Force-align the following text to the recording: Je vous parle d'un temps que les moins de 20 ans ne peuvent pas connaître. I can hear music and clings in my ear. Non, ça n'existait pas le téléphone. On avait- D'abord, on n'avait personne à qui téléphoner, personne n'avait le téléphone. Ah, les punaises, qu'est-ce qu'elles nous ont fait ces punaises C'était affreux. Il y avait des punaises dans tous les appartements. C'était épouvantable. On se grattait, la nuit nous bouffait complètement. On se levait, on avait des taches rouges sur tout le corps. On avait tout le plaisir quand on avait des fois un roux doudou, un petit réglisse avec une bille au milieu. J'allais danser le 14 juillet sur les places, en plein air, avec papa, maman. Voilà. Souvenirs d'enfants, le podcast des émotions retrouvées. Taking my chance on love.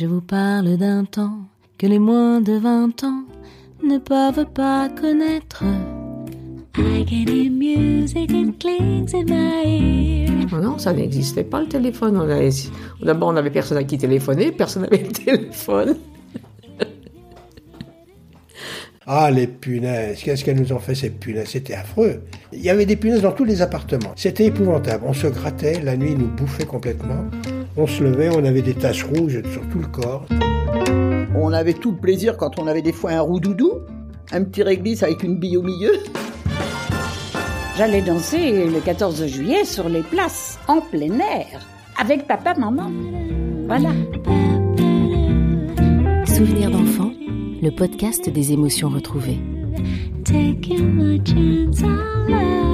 Je 0.00 0.06
vous 0.06 0.22
parle 0.22 0.78
d'un 0.78 1.04
temps 1.04 1.40
que 1.76 1.86
les 1.86 1.98
moins 1.98 2.40
de 2.40 2.54
20 2.54 3.04
ans 3.04 3.24
ne 3.86 3.98
peuvent 3.98 4.46
pas 4.54 4.88
connaître. 4.88 5.62
I 6.78 7.04
can 7.04 7.30
hear 7.30 7.50
music 7.50 8.30
and 8.32 8.52
clings 8.58 9.14
in 9.14 9.24
my 9.26 10.24
ear. 10.24 10.58
Non, 10.58 10.78
ça 10.78 10.94
n'existait 10.94 11.44
pas 11.44 11.60
le 11.60 11.66
téléphone. 11.66 12.16
On 12.16 12.20
avait- 12.30 12.48
D'abord, 13.02 13.28
on 13.28 13.32
n'avait 13.34 13.50
personne 13.50 13.76
à 13.76 13.84
qui 13.84 13.98
téléphoner, 13.98 14.52
personne 14.52 14.84
n'avait 14.84 15.02
le 15.02 15.12
téléphone. 15.12 15.96
Ah, 19.12 19.28
les 19.30 19.48
punaises, 19.48 20.22
qu'est-ce 20.22 20.44
qu'elles 20.44 20.60
nous 20.60 20.72
ont 20.72 20.78
fait 20.78 20.94
ces 20.94 21.10
punaises 21.10 21.48
C'était 21.48 21.74
affreux. 21.74 22.22
Il 22.52 22.60
y 22.60 22.70
avait 22.70 22.86
des 22.86 22.94
punaises 22.94 23.22
dans 23.22 23.32
tous 23.32 23.42
les 23.44 23.60
appartements. 23.60 24.12
C'était 24.14 24.44
épouvantable. 24.44 25.02
On 25.04 25.12
se 25.12 25.26
grattait, 25.26 25.80
la 25.82 25.96
nuit 25.96 26.14
nous 26.14 26.28
bouffait 26.28 26.64
complètement. 26.66 27.24
On 27.76 27.86
se 27.86 28.02
levait, 28.02 28.28
on 28.34 28.44
avait 28.44 28.62
des 28.62 28.74
taches 28.74 29.04
rouges 29.04 29.42
sur 29.52 29.68
tout 29.68 29.78
le 29.78 29.86
corps. 29.86 30.26
On 31.34 31.52
avait 31.52 31.72
tout 31.72 31.92
le 31.92 31.96
plaisir 31.96 32.36
quand 32.36 32.58
on 32.58 32.66
avait 32.66 32.82
des 32.82 32.92
fois 32.92 33.12
un 33.12 33.20
roux 33.20 33.38
doudou, 33.38 33.80
un 34.32 34.44
petit 34.44 34.62
réglisse 34.62 35.02
avec 35.02 35.22
une 35.22 35.38
bille 35.38 35.56
au 35.56 35.62
milieu. 35.62 35.92
J'allais 37.76 38.02
danser 38.02 38.66
le 38.66 38.80
14 38.80 39.26
juillet 39.26 39.64
sur 39.64 39.88
les 39.88 40.02
places, 40.02 40.58
en 40.66 40.80
plein 40.80 41.18
air, 41.20 41.66
avec 41.98 42.26
papa, 42.26 42.54
maman. 42.54 42.90
Voilà. 43.66 43.90
Souvenirs 46.26 46.70
d'enfants, 46.70 47.12
le 47.62 47.70
podcast 47.70 48.28
des 48.28 48.52
émotions 48.52 48.88
retrouvées. 48.88 49.38
Taking 50.24 50.94
my 50.94 51.18
chance 51.24 51.82
on 51.82 52.30
love. 52.30 52.69